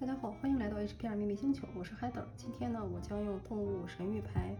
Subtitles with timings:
[0.00, 2.24] 大家好，欢迎来到 HPR 秘密星球，我是 HEDER。
[2.34, 4.56] 今天呢，我将用动物神谕牌、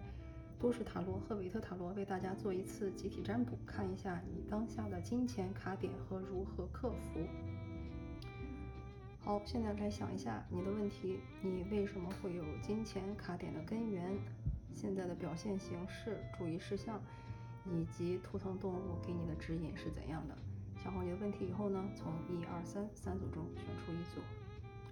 [0.58, 7.26] 都市塔罗和韦特塔罗为大家做一次集体占卜，看一下你当下的金钱卡点和如何克服。
[9.24, 14.14] 好，现在来想一下你的问题，你为什么会有金钱卡点的根源？
[14.74, 17.00] 现在的表现形式、注意事项
[17.64, 20.36] 以及图腾动物给你的指引是怎样的？
[20.84, 24.20] 想好你的问题以后呢，从一二三三组中选出一组。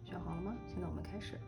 [0.09, 0.57] 选好了吗？
[0.67, 1.39] 现在我们开始。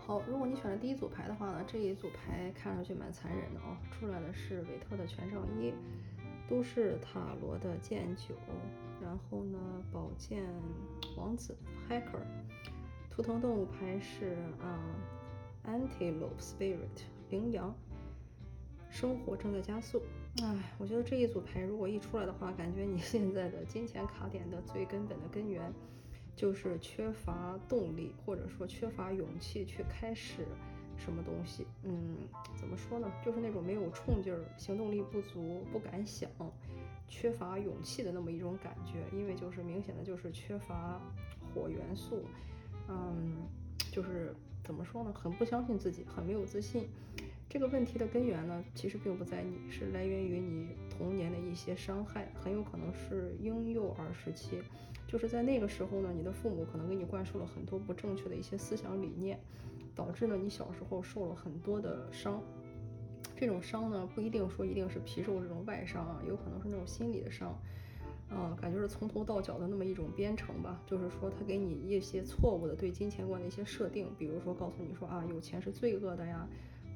[0.00, 3.76] 好，如果你选了第一组牌的话呢，这一组牌看上去蛮残忍的哦。
[3.92, 5.72] 出来的是韦特的权杖一，
[6.48, 8.34] 都市塔罗的剑九，
[9.00, 9.58] 然后呢，
[9.92, 10.44] 宝剑
[11.16, 11.56] 王子
[11.88, 12.24] Hacker，
[13.08, 14.82] 图腾动物牌是啊
[15.64, 17.72] ，Antelope Spirit 羚羊，
[18.90, 20.02] 生活正在加速。
[20.42, 25.72] 哎，我觉得这一组牌如果一出来的话，感觉你现在的金钱卡点的最根本的根源。
[26.34, 30.46] 就是缺乏动力，或者说缺乏勇气去开始
[30.96, 31.66] 什么东西。
[31.82, 32.16] 嗯，
[32.56, 33.10] 怎么说呢？
[33.24, 36.30] 就是那种没有冲劲儿、行动力不足、不敢想、
[37.08, 39.04] 缺乏勇气的那么一种感觉。
[39.16, 41.00] 因为就是明显的就是缺乏
[41.54, 42.24] 火元素。
[42.88, 43.36] 嗯，
[43.92, 45.12] 就是怎么说呢？
[45.12, 46.88] 很不相信自己，很没有自信。
[47.50, 54.62] 这个问题的根源呢，其实并不在你，是来源于你童年的一些伤害，很有可能是婴幼儿时期，
[55.08, 59.36] 就是在那个时候呢，你的父母可能给你灌输了很多不正确的一些思想理念，
[59.96, 62.40] 导致呢你小时候受了很多的伤。
[63.34, 67.60] 这种伤呢，不一定说一定是皮肉这种外伤啊，有可能是那种心理的伤，
[68.30, 76.48] 嗯，感觉是从头到脚的那么一种编程吧，就是说他给你一些错误的对金钱观的一些设定，比如说告诉你说啊，有钱是罪恶的呀。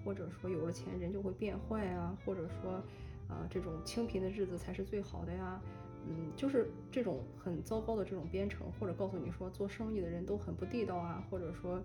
[0.05, 2.73] 或者说有了钱人就会变坏啊，或者说，
[3.29, 5.61] 啊这种清贫的日子才是最好的呀，
[6.07, 11.83] 嗯，就是这种很糟糕的这种编程，或者告诉你说做生意的人都很不地道啊，或者说，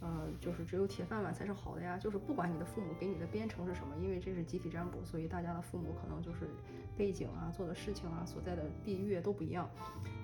[0.00, 6.48] 呃，就是只有铁饭碗才是好的呀，就是不管你的父母给你的编程是什么，因为这是集体占卜，所以大家的父母可能就是
[6.96, 9.68] 背景啊、做的事情啊、所在的地域都不一样。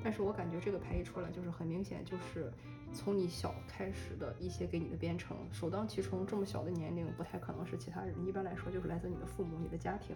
[0.02, 2.52] 但是我感觉这个牌一出来，就是很明显，就是
[2.92, 10.14] 从你小开始的一些给你的编程，首当其冲，这么小的年龄不太可能是其他人，一般来说就是来自你的父母、你的家庭，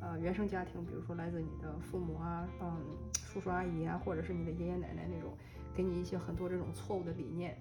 [0.00, 2.76] 呃，原生家庭，比如说来自你的父母啊，嗯，
[3.14, 5.36] 叔叔阿姨啊，或者是你的爷爷奶奶那种，
[5.74, 7.56] 给你一些很多这种错误的理念，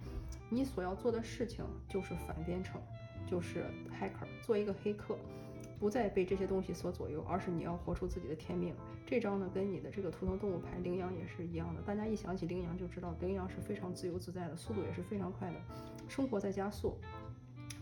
[0.50, 2.82] 你所要做的事情就是反编程，
[3.26, 3.66] 就是
[4.00, 5.18] hacker，做一个黑客。
[5.80, 8.74] 不再被这些东西所左右，而是你要活出自己的天命。
[9.06, 11.82] 这张呢，跟你的这个图腾动物牌羚羊也是一样的。
[11.84, 15.56] 大家一想起羚羊就知道，羚羊是非常自由自在的，速度也是非常快的，
[16.08, 16.98] 生活在加速。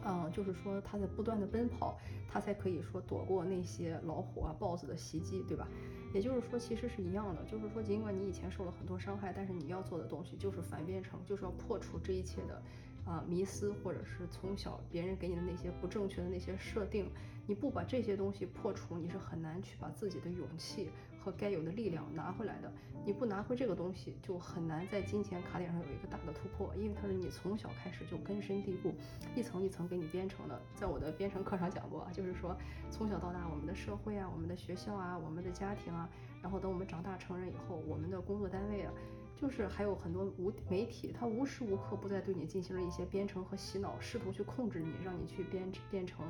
[0.06, 5.68] 嗯，就是说他在不断的奔跑，他才可以说躲过那些老虎啊、豹子的袭击，对吧？
[6.14, 7.44] 也就是说，其实是一样的。
[7.44, 12.62] 就是说，尽管你以前受了很多伤害，但是你要做的东西就是反编程，就是要破除这一切的。
[13.06, 17.10] 啊，迷思或者是从小别人给你的那些不正确的那些设定，
[17.46, 20.90] 你不把这些东西破除，你是很难去把自己的勇气
[21.24, 22.72] 和该有的力量拿回来的。
[23.06, 28.96] 你不拿回这个东西，就很难在金钱卡点上有一个大的突破，因为它是你从小开始就根深蒂固，
[29.36, 30.60] 一层一层给你编程的。
[30.74, 32.58] 在我的编程课上讲过，就是说
[32.90, 36.10] 从小到大，我们的社会啊，我们的学校啊，我们的家庭啊，
[36.42, 38.92] 然后等我们长大成人以后，我们的工作单位啊。
[39.40, 46.26] 就是还有很多无媒体，它无时无刻不在对你进行了一些编程和洗脑，试图去控制你，让你去编编程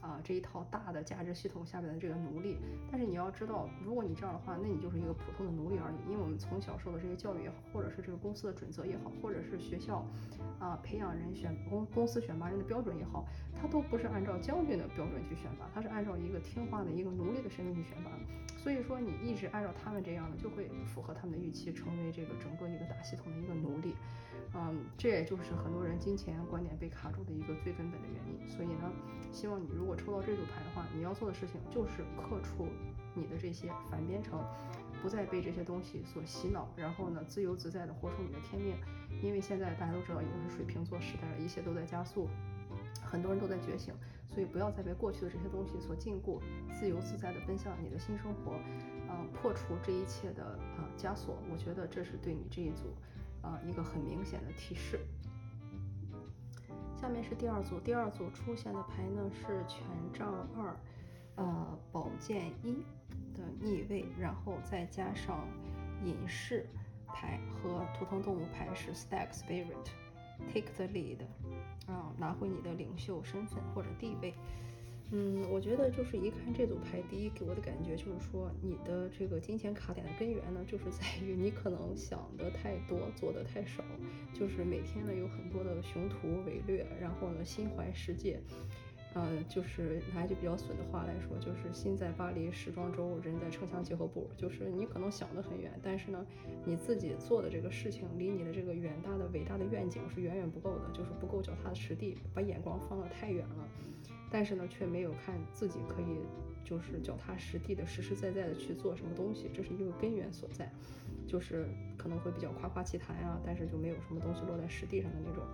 [0.00, 2.58] 啊这一套大的价值系统下面的这个奴隶。
[2.90, 6.10] 但是你要知道，如果你这样的话，那你就是一个普通的奴隶而已。
[6.10, 10.04] 因为我们从小受的这些教育也好，或者是这个公司的准则也好，或者是学校
[10.58, 13.24] 啊培养人选公公司选拔人的标准也好，
[13.58, 18.10] 它都不是按照将军的标准去选拔，它是按照一个听话的一个奴隶的身份去选拔。
[18.58, 22.50] 所以说你一直按照他们这样的，就会符合他们的预期，成为这个整。
[22.50, 23.94] 整个一个大系统的一个奴隶，
[24.52, 28.48] 嗯，这也就是很多人金钱观点被卡住的一个最根本的原因。
[28.48, 28.90] 所以呢，
[29.30, 32.66] 希望你如果抽到这组牌的话，你要做的事情就是克除
[33.14, 34.44] 你的这些反编程，
[35.00, 38.74] 不再被这些东西所洗脑，然后呢，自由自在的活出你的天命。
[39.22, 42.28] 因为现在大家都知道，已经是水瓶座时代了，一切都在加速，
[43.04, 43.94] 很多人都在觉醒，
[44.28, 46.40] 所以不要再被过去的这些东西所禁锢，
[46.72, 48.52] 自由自在的奔向你的新生活。
[49.08, 50.44] 呃，破除这一切的
[50.76, 52.94] 啊枷锁，我觉得这是对你这一组
[53.42, 55.00] 啊一个很明显的提示。
[56.96, 59.82] 下面是第二组，第二组出现的牌呢是权
[60.12, 60.76] 杖二，
[61.36, 62.84] 呃，宝剑一
[63.34, 65.48] 的逆位，然后再加上
[66.04, 66.66] 隐士
[67.06, 71.22] 牌和图腾动物牌是 Stack Spirit，Take the lead，
[71.86, 74.34] 啊，拿回你的领袖身份或者地位。
[75.12, 83.82] 嗯，我觉得就是一看这组牌，第一给我的感觉就是说，你的这个金钱卡点的根源呢，就是在于你可能想的太多，做的太少，
[84.32, 88.40] 就是每天呢有很多的雄图伟略，然后呢心怀世界。
[89.12, 94.30] 呃，就是拿一句比较损的话来说，就是心在巴黎时装周，人在城乡结合部。
[94.36, 96.24] 就是你可能想得很远，但是呢，
[96.64, 103.68] 你自己做的这个事情离你的这个远大的伟大的愿景是远远不够的，就是不够脚踏实地，把眼光放得太远了。
[104.30, 106.20] 但是呢，却没有看自己可以
[106.62, 110.70] 就是脚踏实地的、实实在在的去做什么东西，这是一个根源所在。
[111.26, 115.44] 就是可能会比较夸夸其谈啊，但是就没有什么东西落在实地上的那种。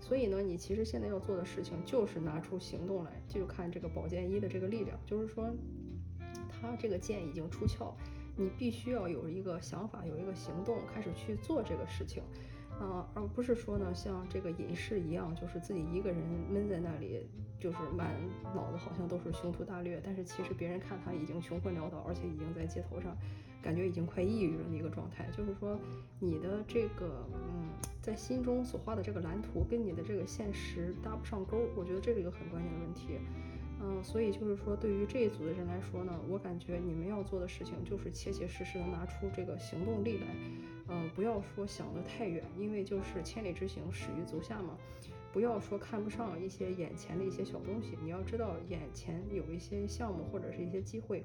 [0.00, 5.52] 所以呢，你其实现在要做的事情就是拿出行动来，就看这个宝剑一的这个力量，就是说，
[6.48, 7.94] 它这个剑已经出鞘，
[8.36, 12.22] 你必须要有一个想法，有一个行动，开始去做这个事情，
[12.80, 16.18] 啊，而不是说呢，像这个隐士一样，就是自己一个人
[16.50, 17.28] 闷在那里，
[17.58, 18.14] 就是满
[18.54, 23.16] 脑子好像都是雄图大略，但是其实别人看他已经穷困潦倒，而且已经在街头上。
[23.60, 25.76] 感觉已经快抑郁了的一个状态，就是说
[26.20, 27.68] 你的这个嗯，
[28.08, 33.18] 在心中所画的这个蓝图跟你的这个现实搭不上钩，我觉得这是一个很关键的问题。
[33.82, 40.26] 嗯，所以就是说对于这一组的人来说呢，我感觉你们要做的事情就是切切实实的拿出这个行动力来，
[40.88, 44.78] 嗯，不要说想得太远，因为就是千里之行始于足下嘛。
[45.32, 51.24] 不要说看不上一些眼前的一些小东西，你要知道眼前有一些项目或者是一些机会，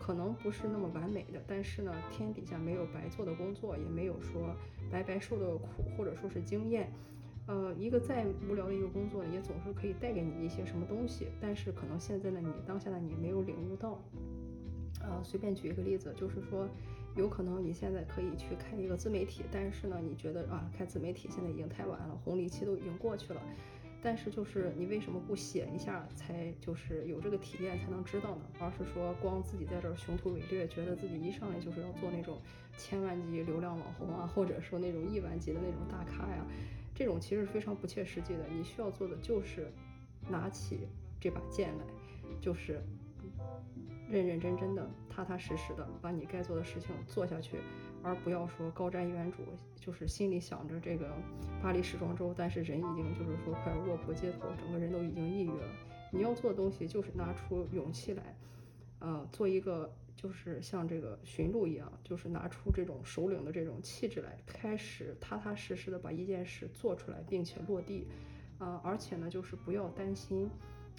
[0.00, 4.54] 可能不是那么完美的，但是呢，天底下没有白做的工作，也没有说
[4.90, 6.90] 白白受的苦，或者说是经验。
[7.48, 14.00] 呃，一个再无聊的一个工作呢，也总是可以带给你一些什么东西，但是可能现在的，你当下的你没有领悟到。
[15.02, 16.68] 呃，随便举一个例子，就是说。
[17.14, 23.42] 有可能你现在可以去开一个自媒体，但是呢，你觉得啊，开自媒体现在已经太晚了，红利期都已经过去了。
[24.00, 28.40] 但是就是你为什么不写一下，才就是有这个体验才能知道呢？
[28.58, 32.40] 而是说光自己在这儿雄图伟略，觉得自己一上来就是要做那种
[32.78, 36.46] 千万级流量网红啊，或者说那种亿万级的那种大咖呀，
[36.94, 38.46] 这种其实非常不切实际的。
[38.56, 39.70] 你需要做的就是
[40.30, 40.88] 拿起
[41.20, 41.84] 这把剑来，
[42.40, 42.80] 就是。
[44.10, 47.58] 认认真真的、踏踏实实的把你该做的事情做下去，
[48.02, 49.36] 而不要说高瞻远瞩，
[49.74, 51.10] 就是心里想着这个
[51.62, 55.66] 巴黎时装周，但是人已经就是说快卧铺街头，整个人都已经抑郁了。
[56.10, 58.36] 你要做的东西就是拿出勇气来，
[58.98, 68.06] 呃，做一个就是像这个驯鹿一样，就是拿出这种首领的这种气质来，开始踏踏实实的把一件事做出来，并且落地，
[68.58, 70.50] 呃，而且呢，就是不要担心。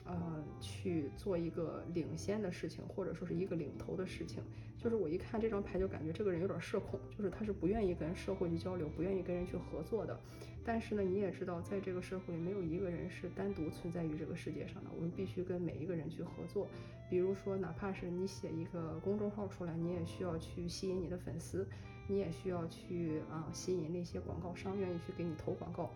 [0.05, 4.43] 呃，去做一个领先的事情，或者说是一个领头的事情，
[4.77, 10.19] 就是我一看这张牌就感觉这个人有点社恐，就是他是不愿意跟社会去交流，不愿意跟人去合作的。
[10.65, 16.67] 但是呢，你也知道，在这个社会，没有一个人是单独存在于这个世界上的，我们必须跟每一个人去合作。
[17.09, 21.67] 比如说，哪怕是你写一个公众号出来，你也需要去吸引你的粉丝，
[22.07, 25.91] 你也需要去啊吸引那些广告商愿意去给你投广告。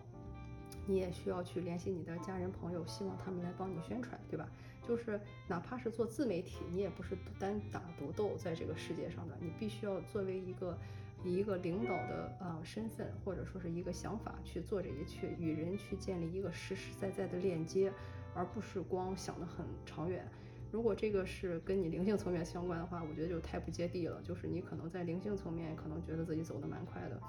[0.88, 4.48] 你也需要去联系你的家人朋友，希望他们来帮你宣传，对吧？
[4.82, 10.78] 就是哪怕是做自媒体，你也不是单打独斗在这个世界上的，你必须要作为一个
[11.22, 17.92] 以一个领导的呃身份，或者说是一个想法去做这一切与人去建立一个实实在在的链接，
[18.34, 20.26] 而不是光想得很长远。
[20.70, 24.20] 如果这个是跟你灵性层面相关的话，我觉得就太不接地了。
[24.22, 27.20] 就是你可能在灵性层面可能觉得自己走得蛮快的。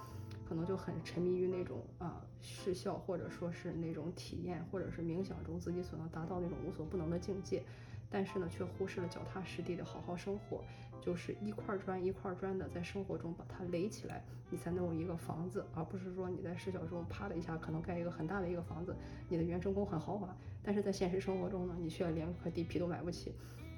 [0.48, 7.62] 可能就很沉迷于那种啊视效，或者说是那种体验，或者是冥想中自己所能达到那种无所不能的境界，
[8.10, 10.64] 但是呢，却忽视了脚踏实地的好好生活，
[11.02, 18.96] 就是一块砖一块砖的在生活中把它垒起来，你才能有一个房子，而不是说你在视角中啪的一下可能盖一个很大的一个房子，
[19.28, 23.34] 你的原生功很豪华，但是在现实生活中呢，你却连块地皮都买不起，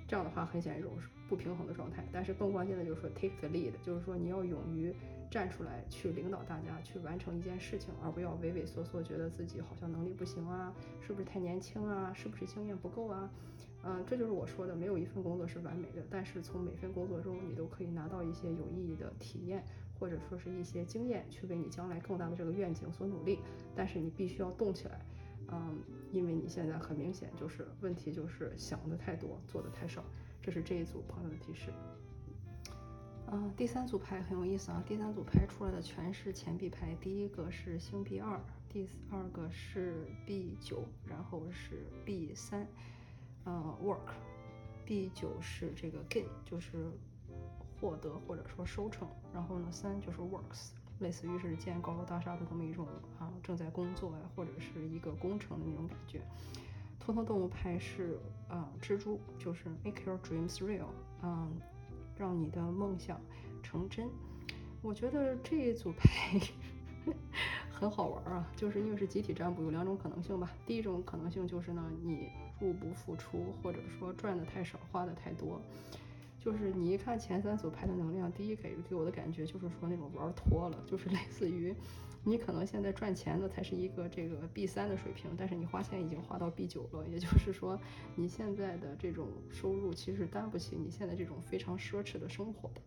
[0.08, 0.94] 这样的话很显然一种
[1.28, 2.06] 不平衡的状态。
[2.12, 4.94] 但是更关键的就是说 take the lead，就是说你要勇于。
[5.32, 13.30] 站出来去领导大家去完成一件事情，而不要畏畏缩缩，觉得自己好像能力不行啊，是不是太年轻啊，是不是经验不够啊？
[13.84, 19.64] 嗯，这就是我说的，没有一份工作是完美的，但是从每份工作中你都可以拿到一些有意义的体验，
[20.00, 23.40] 或者说是一些经验，去为你将来更大的这个愿景所努力。
[23.76, 25.04] 但是你必须要动起来，
[25.48, 25.80] 嗯，
[26.12, 30.04] 因为你现在很明显就是问题就是想的太多，做的太少，
[30.42, 31.72] 这是这一组朋友的提示。
[33.28, 34.84] 啊，第三组牌很有意思啊！
[34.86, 42.68] 第三组牌出来的全是钱币牌，第一个是星币二，第二个是币九，然后是币三，
[43.46, 44.14] 呃，work，
[44.86, 46.92] 币九是这个 gain，就是
[47.80, 50.70] 获得或者说收成，然后呢，三就是 works，
[51.00, 52.86] 类似于是建高楼大厦的这么一种
[53.20, 56.22] 啊，正在工作呀，或者是一个工程的那种感觉。
[57.00, 60.86] 图腾动物牌是啊蜘蛛，就是 make your dreams real，
[61.24, 61.52] 嗯，
[62.16, 63.20] 让你的梦想
[63.64, 64.08] 成真。
[64.84, 66.40] 我觉得这一组牌
[67.74, 70.52] 很好玩啊，就是因为是集体占卜，有两种可能性吧。
[70.68, 72.30] 第一种可能性就是呢，你
[72.62, 75.60] 入不敷出，或者说赚的太少，花的太多。
[76.40, 81.76] 就是你一看前三组牌的能量，第一给给我的感觉就是说那种玩脱了，就是类似于
[82.24, 87.80] 你可能现在赚钱的才是一个这个 B 三的水平，但是你花钱已经花到 B 九了，也就是说
[88.16, 92.82] 你现在的这种收入其实担不起你现在这种非常奢侈的生活的。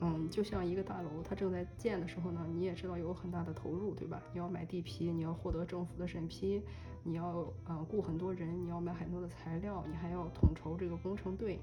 [0.00, 4.22] 嗯，就像一个大楼，它正在建的时候呢，你也知道有很大的投入，对吧？
[4.32, 6.62] 你要买地皮，你要获得政府的审批，
[7.08, 11.58] 你要呃雇很多人，你要买很多的材料，你还要统筹这个工程队。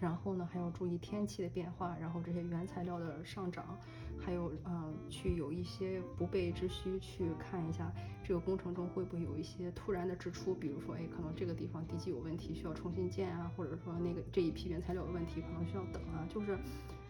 [0.00, 3.76] 然后呢，还要注意天气的变化，然后这些原材料的上涨，
[4.20, 16.56] 还有嗯，去有一些不备之需，去看一下这个工程中会不会有一些突然的支出，比如说，哎，可能这个地方地基有问题，需要重新建啊，或者说那个这一批原材料有问题，可能需要等啊，就是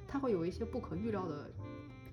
[0.07, 1.50] 它会有一些不可预料的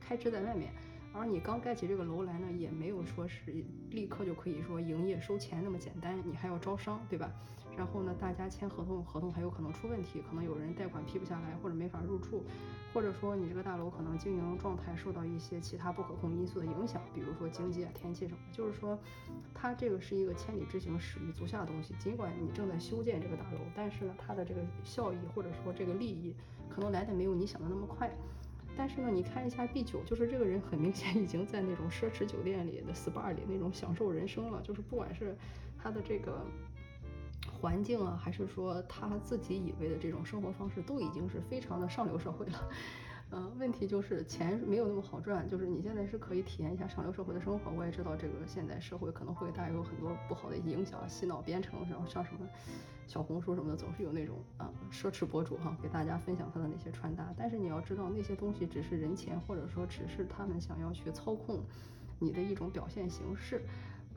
[0.02, 0.74] 开支在外面。
[1.18, 7.32] 而你刚盖起这个楼来呢，也没有说是立刻就可以说营业收钱那么简单，你还要招商，对吧？
[7.78, 12.44] 然后呢，大家签合同，合同还有可能出问题，可能有人贷款批不下来，或者没法入住，
[12.94, 18.98] 或者说你这个大楼可能经营状态受到一些其他不可控因素的影响，比如说经济啊、天气什么，就是说
[19.54, 21.94] 它这个是一个千里之行，始于足下的东西。
[22.00, 26.34] 尽管你正在修建这个大楼，但是呢，它的这个效益或者说这个利益
[26.70, 28.10] 可能来的没有你想的那么快。
[28.78, 35.36] 但是呢，你看一下 B 九，就是这个人很明显已经在那种奢侈酒店里的 SPA 里那种享受人生了，就是不管是
[35.78, 36.46] 他的这个
[37.52, 42.70] 环境啊，还是说他自己以为的这种生活方式，都已经是非常的上流社会了。
[43.38, 47.70] 嗯，问题就是钱没有那么好赚，就是你现在是可以体验一下上流社会的生活。
[47.70, 52.48] 我也知道这个现在社会可能会给大家有很多不好的影响，洗脑编程，然后像什么
[53.06, 57.34] 小红书什么的，总是有那种啊奢侈博主哈，给大家分享他的那些穿搭。
[57.38, 61.62] 但是你要知道，那些东西只是人前，或者说只是他们想要去操控
[62.20, 63.62] 你的一种表现形式。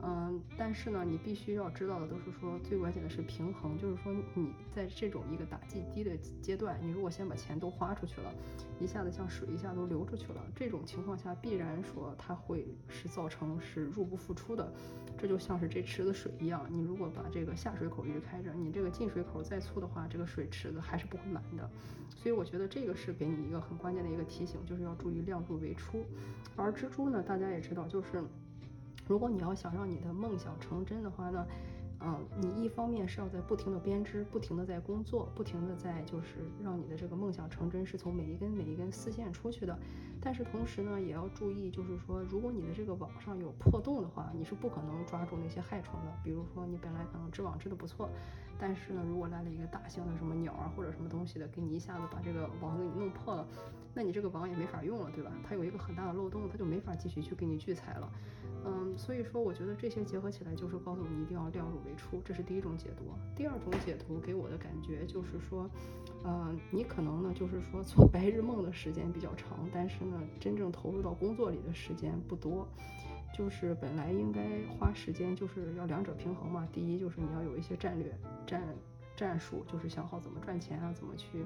[0.01, 8.33] 嗯，但是呢，你必须要知道的都是说，最关键的是平衡，就是说你在这种一个打击低的阶段，你如果先把钱都花出去了，
[8.79, 14.71] 一下子像水一下都流出去了，这种情况下必然说它会是造成是入不敷出的，
[15.17, 21.69] 这就像是这池子水一样，你如果把这个下水口一直开着，你这个进水口再粗的话，这个水池子还是不会满的，
[22.15, 26.05] 所以我觉得这个是给你一个很关键的一个提醒，就是要注意量入为出，
[26.55, 28.23] 而蜘蛛呢，大家也知道就是。
[29.09, 31.47] 如果你要想让你的梦想成真的话呢，
[32.01, 39.75] 嗯，你一方面是要在不停的编织，不停的在工作，不停的在就是让你的这个梦想成真，是从每一根每一根丝线出去的。
[40.21, 46.11] 但是同时呢，也要注意，就是说，如果你的这个网上有破洞的话，你是不可能抓住那些害虫的。
[46.23, 48.09] 比如说，你本来可能织网织的不错，
[48.59, 53.47] 但是呢，如果来了一个大型的什么鸟啊或者什么东西的，给你一下子把这个网给你弄破了，
[53.93, 55.31] 那你这个网也没法用了，对吧？
[55.47, 58.11] 它有一个很大的漏洞，它就没法继续去给你聚财了。
[58.65, 63.05] 嗯，所以说我觉得这些结合起来，就是告诉你一定要量入为出，这是第一种解读。
[63.33, 65.69] 第二种解读给我的感觉就是说，
[66.25, 70.08] 呃，你可能呢就是说做白日梦的时间比较长，但是呢
[70.39, 72.67] 真正投入到工作里的时间不多。
[73.33, 76.67] 就是本来应该花时间，就是要两者平衡嘛。
[76.73, 78.13] 第一就是你要有一些战略
[78.45, 78.61] 战
[79.15, 81.45] 战术，就是想好怎么赚钱啊，怎么去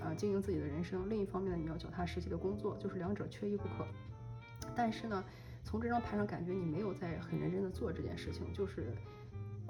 [0.00, 1.08] 啊经营自己的人生。
[1.08, 3.86] 另一方面呢，你要脚踏实地的工作，就是两者缺一不可。
[4.74, 5.24] 但是呢。
[5.64, 8.92] 从这张牌上感觉你没有在很认真的做这件事情，就是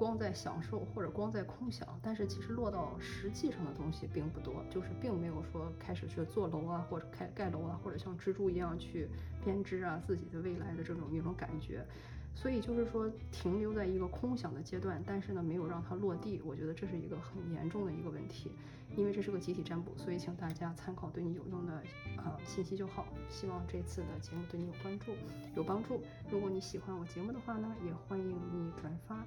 [0.03, 9.09] 光在享受或者光在空想，但是其实落到实际上的东西并不多，就是并没有说开始去做楼啊，或者开盖楼啊，或者像蜘蛛一样去
[9.45, 11.87] 编织啊自己的未来的这种一种感觉。
[12.35, 18.51] 所以就是说停留在一个空想的阶段，但是呢没有让它落地，我觉得这是一个很严重的一个问题。
[18.97, 21.73] 因为这是个集体占卜，所以请大家参考对你有用的
[22.17, 23.07] 啊信息就好。
[23.31, 25.13] 希望这次的节目对你有关注、
[25.55, 26.03] 有帮助。
[26.29, 29.25] 如果你喜欢我节目的话呢，也欢迎你转发、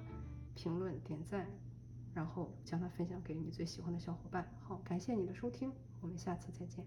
[0.56, 1.46] 评论、点赞，
[2.14, 4.50] 然后将它分享给你最喜欢的小伙伴。
[4.62, 5.70] 好，感谢你的收听，
[6.00, 6.84] 我们下次再见。